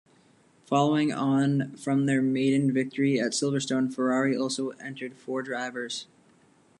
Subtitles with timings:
[0.65, 6.07] Following on from their maiden victory at Silverstone, Ferrari also entered four drivers.